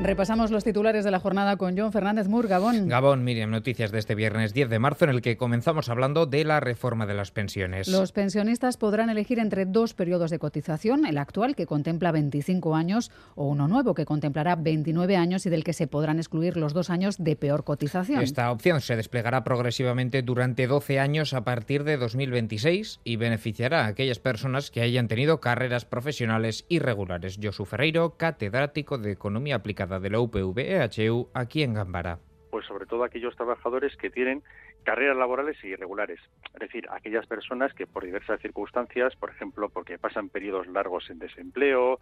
Repasamos 0.00 0.52
los 0.52 0.62
titulares 0.62 1.04
de 1.04 1.10
la 1.10 1.18
jornada 1.18 1.56
con 1.56 1.76
John 1.76 1.90
Fernández 1.90 2.28
Mur, 2.28 2.46
Gabón. 2.46 2.86
Gabón, 2.86 3.24
Miriam, 3.24 3.50
noticias 3.50 3.90
de 3.90 3.98
este 3.98 4.14
viernes 4.14 4.54
10 4.54 4.68
de 4.68 4.78
marzo 4.78 5.06
en 5.06 5.10
el 5.10 5.22
que 5.22 5.36
comenzamos 5.36 5.88
hablando 5.88 6.24
de 6.24 6.44
la 6.44 6.60
reforma 6.60 7.04
de 7.04 7.14
las 7.14 7.32
pensiones. 7.32 7.88
Los 7.88 8.12
pensionistas 8.12 8.76
podrán 8.76 9.10
elegir 9.10 9.40
entre 9.40 9.66
dos 9.66 9.94
periodos 9.94 10.30
de 10.30 10.38
cotización, 10.38 11.04
el 11.04 11.18
actual 11.18 11.56
que 11.56 11.66
contempla 11.66 12.12
25 12.12 12.76
años 12.76 13.10
o 13.34 13.48
uno 13.48 13.66
nuevo 13.66 13.94
que 13.94 14.04
contemplará 14.04 14.54
29 14.54 15.16
años 15.16 15.46
y 15.46 15.50
del 15.50 15.64
que 15.64 15.72
se 15.72 15.88
podrán 15.88 16.18
excluir 16.18 16.56
los 16.56 16.74
dos 16.74 16.90
años 16.90 17.16
de 17.18 17.34
peor 17.34 17.64
cotización. 17.64 18.22
Esta 18.22 18.52
opción 18.52 18.80
se 18.80 18.94
desplegará 18.94 19.42
progresivamente 19.42 20.22
durante 20.22 20.68
12 20.68 21.00
años 21.00 21.34
a 21.34 21.42
partir 21.42 21.82
de 21.82 21.96
2026 21.96 23.00
y 23.02 23.16
beneficiará 23.16 23.86
a 23.86 23.88
aquellas 23.88 24.20
personas 24.20 24.70
que 24.70 24.80
hayan 24.80 25.08
tenido 25.08 25.40
carreras 25.40 25.84
profesionales 25.84 26.66
irregulares. 26.68 27.40
Josu 27.42 27.64
Ferreiro, 27.64 28.16
catedrático 28.16 28.96
de 28.96 29.10
Economía 29.10 29.56
Aplicada 29.56 29.87
de 29.88 30.10
la 30.10 30.20
UPV-EHU 30.20 31.30
aquí 31.34 31.62
en 31.62 31.74
Gambara. 31.74 32.18
Pues 32.50 32.66
sobre 32.66 32.86
todo 32.86 33.04
aquellos 33.04 33.34
trabajadores 33.36 33.96
que 33.96 34.10
tienen 34.10 34.42
carreras 34.84 35.16
laborales 35.16 35.62
irregulares, 35.64 36.20
es 36.54 36.60
decir, 36.60 36.86
aquellas 36.90 37.26
personas 37.26 37.74
que 37.74 37.86
por 37.86 38.04
diversas 38.04 38.40
circunstancias, 38.40 39.14
por 39.16 39.30
ejemplo, 39.30 39.68
porque 39.68 39.98
pasan 39.98 40.28
periodos 40.28 40.66
largos 40.66 41.10
en 41.10 41.18
desempleo, 41.18 42.00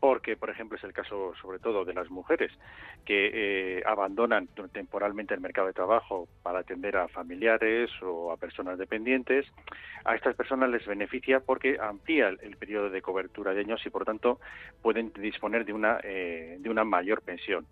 porque, 0.00 0.36
por 0.36 0.50
ejemplo, 0.50 0.76
es 0.76 0.84
el 0.84 0.92
caso 0.92 1.32
sobre 1.40 1.58
todo 1.58 1.84
de 1.84 1.94
las 1.94 2.08
mujeres 2.10 2.52
que 3.04 3.30
eh, 3.78 3.82
abandonan 3.86 4.48
temporalmente 4.72 5.34
el 5.34 5.40
mercado 5.40 5.66
de 5.66 5.72
trabajo 5.72 6.28
para 6.42 6.60
atender 6.60 6.96
a 6.96 7.08
familiares 7.08 7.90
o 8.02 8.32
a 8.32 8.36
personas 8.36 8.78
dependientes, 8.78 9.46
a 10.04 10.14
estas 10.14 10.36
personas 10.36 10.70
les 10.70 10.86
beneficia 10.86 11.40
porque 11.40 11.78
amplía 11.80 12.28
el, 12.28 12.56
periodo 12.56 12.90
de 12.90 13.02
cobertura 13.02 13.52
de 13.52 13.60
años 13.60 13.84
y, 13.86 13.90
por 13.90 14.04
tanto, 14.04 14.40
pueden 14.82 15.12
disponer 15.12 15.64
de 15.64 15.72
una, 15.72 16.00
eh, 16.02 16.56
de 16.58 16.70
una 16.70 16.84
mayor 16.84 17.22
pensión. 17.22 17.66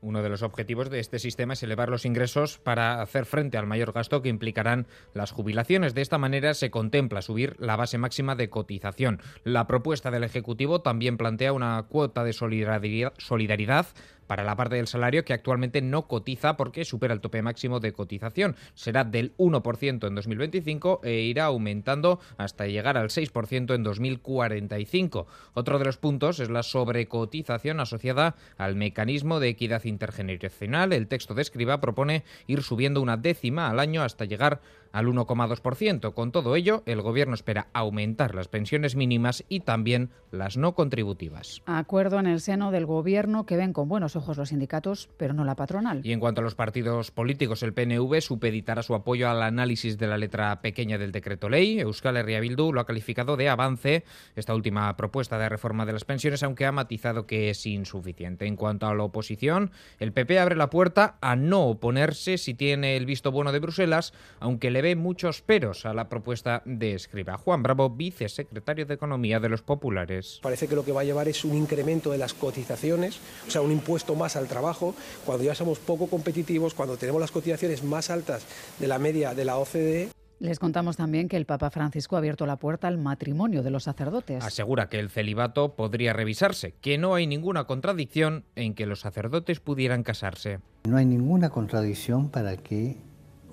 Uno 0.00 0.22
de 0.22 0.28
los 0.28 0.42
objetivos 0.42 0.90
de 0.90 1.00
este 1.00 1.18
sistema 1.18 1.54
es 1.54 1.62
elevar 1.62 1.88
los 1.88 2.04
ingresos 2.04 2.58
para 2.58 3.02
hacer 3.02 3.26
frente 3.26 3.58
al 3.58 3.66
mayor 3.66 3.92
gasto 3.92 4.22
que 4.22 4.28
implicarán 4.28 4.86
las 5.14 5.32
jubilaciones. 5.32 5.94
De 5.94 6.02
esta 6.02 6.18
manera 6.18 6.54
se 6.54 6.70
contempla 6.70 7.22
subir 7.22 7.56
la 7.58 7.76
base 7.76 7.98
máxima 7.98 8.34
de 8.34 8.50
cotización. 8.50 9.20
La 9.44 9.66
propuesta 9.66 10.10
del 10.10 10.24
Ejecutivo 10.24 10.80
también 10.80 11.16
plantea 11.16 11.52
una 11.52 11.82
cuota 11.88 12.24
de 12.24 12.32
solidaridad 12.32 13.86
para 14.28 14.44
la 14.44 14.54
parte 14.54 14.76
del 14.76 14.86
salario 14.86 15.24
que 15.24 15.32
actualmente 15.32 15.82
no 15.82 16.06
cotiza 16.06 16.56
porque 16.56 16.84
supera 16.84 17.14
el 17.14 17.20
tope 17.20 17.42
máximo 17.42 17.80
de 17.80 17.92
cotización. 17.92 18.54
Será 18.74 19.02
del 19.02 19.36
1% 19.38 20.06
en 20.06 20.14
2025 20.14 21.00
e 21.02 21.14
irá 21.22 21.46
aumentando 21.46 22.20
hasta 22.36 22.68
llegar 22.68 22.96
al 22.96 23.08
6% 23.08 23.74
en 23.74 23.82
2045. 23.82 25.26
Otro 25.54 25.78
de 25.80 25.84
los 25.84 25.96
puntos 25.96 26.38
es 26.38 26.50
la 26.50 26.62
sobrecotización 26.62 27.80
asociada 27.80 28.36
al 28.56 28.76
mecanismo 28.76 29.40
de 29.40 29.48
equidad 29.48 29.84
intergeneracional. 29.84 30.92
El 30.92 31.08
texto 31.08 31.34
de 31.34 31.42
escriba 31.42 31.80
propone 31.80 32.22
ir 32.46 32.62
subiendo 32.62 33.02
una 33.02 33.16
décima 33.16 33.70
al 33.70 33.80
año 33.80 34.02
hasta 34.02 34.26
llegar 34.26 34.60
al 34.98 35.06
1,2%. 35.06 36.12
Con 36.12 36.32
todo 36.32 36.56
ello, 36.56 36.82
el 36.84 37.02
Gobierno 37.02 37.34
espera 37.34 37.68
aumentar 37.72 38.34
las 38.34 38.48
pensiones 38.48 38.96
mínimas 38.96 39.44
y 39.48 39.60
también 39.60 40.10
las 40.32 40.56
no 40.56 40.74
contributivas. 40.74 41.62
Acuerdo 41.66 42.18
en 42.18 42.26
el 42.26 42.40
seno 42.40 42.72
del 42.72 42.84
Gobierno 42.84 43.46
que 43.46 43.56
ven 43.56 43.72
con 43.72 43.88
buenos 43.88 44.16
ojos 44.16 44.36
los 44.36 44.48
sindicatos, 44.48 45.08
pero 45.16 45.34
no 45.34 45.44
la 45.44 45.54
patronal. 45.54 46.00
Y 46.02 46.12
en 46.12 46.18
cuanto 46.18 46.40
a 46.40 46.44
los 46.44 46.56
partidos 46.56 47.12
políticos, 47.12 47.62
el 47.62 47.74
PNV 47.74 48.20
supeditará 48.20 48.82
su 48.82 48.96
apoyo 48.96 49.30
al 49.30 49.42
análisis 49.42 49.98
de 49.98 50.08
la 50.08 50.18
letra 50.18 50.60
pequeña 50.60 50.98
del 50.98 51.12
decreto 51.12 51.48
ley. 51.48 51.78
Euskal 51.78 52.16
Herria 52.16 52.40
Bildu 52.40 52.72
lo 52.72 52.80
ha 52.80 52.86
calificado 52.86 53.36
de 53.36 53.48
avance 53.48 54.04
esta 54.34 54.54
última 54.54 54.96
propuesta 54.96 55.38
de 55.38 55.48
reforma 55.48 55.86
de 55.86 55.92
las 55.92 56.04
pensiones, 56.04 56.42
aunque 56.42 56.66
ha 56.66 56.72
matizado 56.72 57.24
que 57.24 57.50
es 57.50 57.64
insuficiente. 57.66 58.46
En 58.46 58.56
cuanto 58.56 58.88
a 58.88 58.94
la 58.96 59.04
oposición, 59.04 59.70
el 60.00 60.12
PP 60.12 60.40
abre 60.40 60.56
la 60.56 60.70
puerta 60.70 61.18
a 61.20 61.36
no 61.36 61.66
oponerse 61.66 62.36
si 62.36 62.54
tiene 62.54 62.96
el 62.96 63.06
visto 63.06 63.30
bueno 63.30 63.52
de 63.52 63.60
Bruselas, 63.60 64.12
aunque 64.40 64.72
le 64.72 64.82
ve 64.82 64.87
muchos 64.96 65.42
peros 65.42 65.86
a 65.86 65.94
la 65.94 66.08
propuesta 66.08 66.62
de 66.64 66.94
Escriba. 66.94 67.38
Juan 67.38 67.62
Bravo, 67.62 67.90
vicesecretario 67.90 68.86
de 68.86 68.94
Economía 68.94 69.40
de 69.40 69.48
los 69.48 69.62
Populares. 69.62 70.40
Parece 70.42 70.68
que 70.68 70.74
lo 70.74 70.84
que 70.84 70.92
va 70.92 71.02
a 71.02 71.04
llevar 71.04 71.28
es 71.28 71.44
un 71.44 71.56
incremento 71.56 72.10
de 72.10 72.18
las 72.18 72.34
cotizaciones, 72.34 73.20
o 73.46 73.50
sea, 73.50 73.60
un 73.60 73.72
impuesto 73.72 74.14
más 74.14 74.36
al 74.36 74.48
trabajo, 74.48 74.94
cuando 75.24 75.44
ya 75.44 75.54
somos 75.54 75.78
poco 75.78 76.06
competitivos, 76.06 76.74
cuando 76.74 76.96
tenemos 76.96 77.20
las 77.20 77.30
cotizaciones 77.30 77.82
más 77.84 78.10
altas 78.10 78.46
de 78.78 78.88
la 78.88 78.98
media 78.98 79.34
de 79.34 79.44
la 79.44 79.58
OCDE. 79.58 80.10
Les 80.40 80.60
contamos 80.60 80.96
también 80.96 81.28
que 81.28 81.36
el 81.36 81.46
Papa 81.46 81.68
Francisco 81.68 82.14
ha 82.14 82.20
abierto 82.20 82.46
la 82.46 82.56
puerta 82.56 82.86
al 82.86 82.96
matrimonio 82.96 83.64
de 83.64 83.70
los 83.70 83.82
sacerdotes. 83.82 84.44
Asegura 84.44 84.88
que 84.88 85.00
el 85.00 85.10
celibato 85.10 85.74
podría 85.74 86.12
revisarse, 86.12 86.74
que 86.80 86.96
no 86.96 87.16
hay 87.16 87.26
ninguna 87.26 87.64
contradicción 87.64 88.44
en 88.54 88.74
que 88.74 88.86
los 88.86 89.00
sacerdotes 89.00 89.58
pudieran 89.58 90.04
casarse. 90.04 90.60
No 90.84 90.96
hay 90.96 91.06
ninguna 91.06 91.50
contradicción 91.50 92.30
para 92.30 92.56
que 92.56 92.98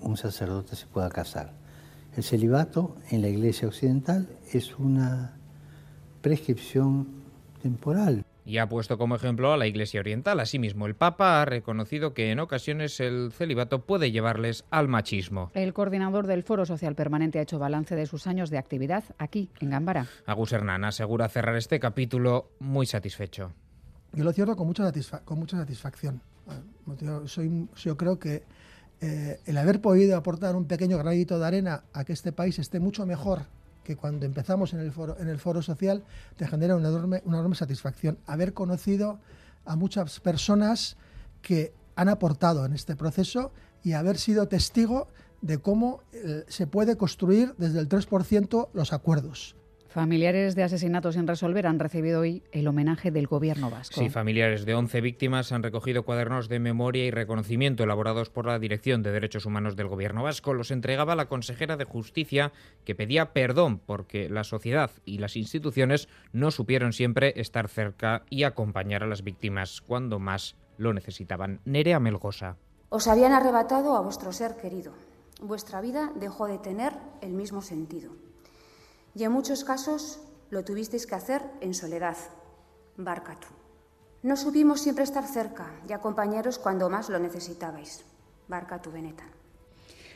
un 0.01 0.17
sacerdote 0.17 0.75
se 0.75 0.85
pueda 0.87 1.09
casar. 1.09 1.53
El 2.15 2.23
celibato 2.23 2.95
en 3.09 3.21
la 3.21 3.27
Iglesia 3.27 3.67
Occidental 3.67 4.27
es 4.53 4.77
una 4.79 5.37
prescripción 6.21 7.25
temporal. 7.61 8.23
Y 8.45 8.59
ha 8.59 8.69
puesto 8.69 8.97
como 8.97 9.15
ejemplo 9.15 9.51
a 9.51 9.57
la 9.57 9.65
Iglesia 9.65 9.99
Oriental. 9.99 10.39
Asimismo, 10.39 10.85
el 10.85 10.95
Papa 10.95 11.41
ha 11.41 11.45
reconocido 11.45 12.13
que 12.13 12.31
en 12.31 12.39
ocasiones 12.39 12.99
el 12.99 13.31
celibato 13.31 13.85
puede 13.85 14.11
llevarles 14.11 14.65
al 14.69 14.87
machismo. 14.87 15.51
El 15.55 15.73
coordinador 15.73 16.27
del 16.27 16.43
Foro 16.43 16.65
Social 16.65 16.95
Permanente 16.95 17.39
ha 17.39 17.41
hecho 17.41 17.57
balance 17.57 17.95
de 17.95 18.05
sus 18.05 18.27
años 18.27 18.51
de 18.51 18.59
actividad 18.59 19.03
aquí, 19.17 19.49
en 19.59 19.71
Gambara. 19.71 20.07
Agus 20.27 20.53
Hernán 20.53 20.83
asegura 20.83 21.27
cerrar 21.27 21.55
este 21.55 21.79
capítulo 21.79 22.51
muy 22.59 22.85
satisfecho. 22.85 23.51
Yo 24.13 24.23
lo 24.23 24.31
cierro 24.31 24.55
con 24.55 24.67
mucha, 24.67 24.91
con 25.25 25.39
mucha 25.39 25.57
satisfacción. 25.57 26.21
soy, 27.25 27.67
yo 27.75 27.97
creo 27.97 28.19
que 28.19 28.43
eh, 29.01 29.39
el 29.45 29.57
haber 29.57 29.81
podido 29.81 30.17
aportar 30.17 30.55
un 30.55 30.65
pequeño 30.65 30.97
granito 30.97 31.39
de 31.39 31.45
arena 31.45 31.83
a 31.93 32.03
que 32.03 32.13
este 32.13 32.31
país 32.31 32.59
esté 32.59 32.79
mucho 32.79 33.05
mejor 33.05 33.43
que 33.85 33.95
cuando 33.95 34.25
empezamos 34.25 34.73
en 34.73 34.79
el 34.79 34.91
foro, 34.91 35.61
social, 35.61 36.03
te 36.35 36.47
genera 36.47 36.75
una 36.75 36.89
enorme, 36.89 37.21
una 37.23 37.37
enorme 37.37 37.55
satisfacción. 37.55 38.17
Haber 38.25 38.53
conocido 38.53 39.19
a 39.63 39.75
muchas 39.75 40.19
personas 40.19 40.97
que 41.41 41.71
han 41.95 42.09
aportado 42.09 42.65
en 42.65 42.73
este 42.73 42.95
proceso 42.95 43.53
y 43.83 43.93
haber 43.93 44.17
sido 44.17 44.47
testigo 44.47 45.07
de 45.41 45.59
cómo 45.59 46.01
eh, 46.11 46.43
se 46.47 46.65
puede 46.65 46.97
construir 46.97 47.53
desde 47.57 47.79
el 47.79 47.87
3% 47.87 48.69
los 48.73 48.91
acuerdos. 48.91 49.55
Familiares 49.95 50.55
de 50.55 50.63
asesinatos 50.63 51.15
sin 51.15 51.25
resolver 51.25 51.65
han 51.65 51.79
recibido 51.79 52.19
hoy 52.19 52.43
el 52.51 52.67
homenaje 52.67 53.11
del 53.11 53.27
gobierno 53.27 53.69
vasco. 53.69 53.97
Sí, 53.97 54.09
familiares 54.09 54.65
de 54.65 54.75
11 54.75 54.99
víctimas 54.99 55.53
han 55.53 55.63
recogido 55.63 56.03
cuadernos 56.03 56.49
de 56.49 56.59
memoria 56.59 57.05
y 57.05 57.11
reconocimiento 57.11 57.85
elaborados 57.85 58.29
por 58.29 58.45
la 58.45 58.59
Dirección 58.59 59.03
de 59.03 59.13
Derechos 59.13 59.45
Humanos 59.45 59.77
del 59.77 59.87
gobierno 59.87 60.21
vasco. 60.21 60.53
Los 60.53 60.71
entregaba 60.71 61.15
la 61.15 61.29
consejera 61.29 61.77
de 61.77 61.85
Justicia 61.85 62.51
que 62.83 62.93
pedía 62.93 63.31
perdón 63.31 63.79
porque 63.79 64.27
la 64.27 64.43
sociedad 64.43 64.91
y 65.05 65.19
las 65.19 65.37
instituciones 65.37 66.09
no 66.33 66.51
supieron 66.51 66.91
siempre 66.91 67.31
estar 67.39 67.69
cerca 67.69 68.23
y 68.29 68.43
acompañar 68.43 69.01
a 69.01 69.07
las 69.07 69.23
víctimas 69.23 69.79
cuando 69.79 70.19
más 70.19 70.57
lo 70.77 70.93
necesitaban. 70.93 71.61
Nerea 71.63 72.01
Melgosa. 72.01 72.57
Os 72.89 73.07
habían 73.07 73.31
arrebatado 73.31 73.95
a 73.95 74.01
vuestro 74.01 74.33
ser 74.33 74.57
querido. 74.57 74.91
Vuestra 75.41 75.79
vida 75.79 76.11
dejó 76.19 76.47
de 76.47 76.57
tener 76.57 76.91
el 77.21 77.31
mismo 77.31 77.61
sentido 77.61 78.24
y 79.15 79.23
en 79.23 79.31
muchos 79.31 79.63
casos 79.63 80.19
lo 80.49 80.63
tuvisteis 80.63 81.07
que 81.07 81.15
hacer 81.15 81.41
en 81.61 81.73
soledad. 81.73 82.17
Barcatu. 82.97 83.47
No 84.21 84.35
supimos 84.35 84.81
siempre 84.81 85.03
estar 85.03 85.25
cerca 85.25 85.71
y 85.87 85.93
acompañaros 85.93 86.59
cuando 86.59 86.89
más 86.89 87.09
lo 87.09 87.19
necesitabais. 87.19 88.03
Barcatu 88.47 88.91
Benetan. 88.91 89.44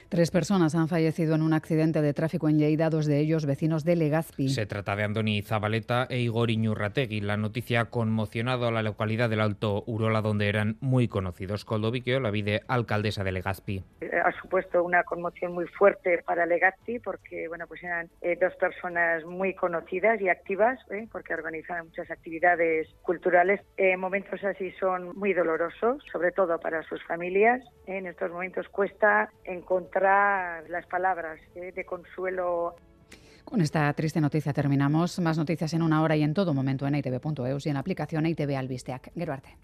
Tres 0.09 0.31
personas 0.31 0.73
han 0.73 0.87
fallecido 0.87 1.35
en 1.35 1.43
un 1.43 1.53
accidente 1.53 2.01
de 2.01 2.15
tráfico 2.15 2.49
en 2.49 2.57
Lleida, 2.57 2.89
dos 2.89 3.05
de 3.05 3.19
ellos 3.19 3.45
vecinos 3.45 3.83
de 3.83 3.95
Legazpi. 3.95 4.49
Se 4.49 4.65
trata 4.65 4.95
de 4.95 5.03
Andoni 5.03 5.43
Zabaleta 5.43 6.07
e 6.09 6.17
Igor 6.17 6.49
Iñurrategui. 6.49 7.21
La 7.21 7.37
noticia 7.37 7.81
ha 7.81 7.85
conmocionado 7.91 8.67
a 8.67 8.71
la 8.71 8.81
localidad 8.81 9.29
del 9.29 9.39
Alto 9.39 9.83
Urola, 9.85 10.21
donde 10.21 10.49
eran 10.49 10.77
muy 10.79 11.07
conocidos. 11.07 11.63
Coldoviquio, 11.63 12.19
la 12.19 12.31
vide 12.31 12.63
alcaldesa 12.67 13.23
de 13.23 13.33
Legazpi. 13.33 13.83
Eh, 14.01 14.09
ha 14.25 14.31
supuesto 14.41 14.83
una 14.83 15.03
conmoción 15.03 15.53
muy 15.53 15.67
fuerte 15.67 16.23
para 16.25 16.47
Legazpi 16.47 16.97
porque 16.97 17.47
bueno, 17.47 17.67
pues 17.67 17.83
eran 17.83 18.09
eh, 18.21 18.35
dos 18.41 18.55
personas 18.55 19.23
muy 19.25 19.53
conocidas 19.53 20.19
y 20.21 20.27
activas 20.27 20.79
eh, 20.89 21.07
porque 21.11 21.35
organizaban 21.35 21.85
muchas 21.85 22.09
actividades 22.09 22.87
culturales. 23.03 23.61
momentos 23.99 24.43
así 24.43 24.71
son 24.79 25.15
muy 25.15 25.33
dolorosos, 25.33 26.03
sobre 26.11 26.31
todo 26.31 26.59
para 26.59 26.81
sus 26.81 27.03
familias. 27.03 27.61
en 27.85 28.07
estos 28.07 28.31
momentos 28.31 28.67
cuesta 28.69 29.29
encontrar 29.43 29.98
las 30.01 30.85
palabras 30.89 31.39
de 31.53 31.85
consuelo 31.85 32.75
Con 33.45 33.61
esta 33.61 33.91
triste 33.93 34.21
noticia 34.21 34.53
terminamos. 34.53 35.19
Más 35.19 35.37
noticias 35.37 35.73
en 35.73 35.81
una 35.81 36.01
hora 36.01 36.15
y 36.15 36.23
en 36.23 36.33
todo 36.33 36.53
momento 36.53 36.87
en 36.87 36.95
itv.eus 36.95 37.65
y 37.65 37.69
en 37.69 37.73
la 37.75 37.79
aplicación 37.79 38.25
ITV 38.25 38.55
Albisteac. 38.55 39.11
Gero 39.15 39.33
arte. 39.33 39.57